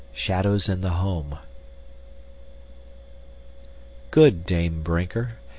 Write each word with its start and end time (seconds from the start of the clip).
Shadows 0.15 0.67
in 0.67 0.81
the 0.81 0.89
Home 1.03 1.37
Good 4.09 4.47
Dame 4.47 4.81
Brinker! 4.81 5.33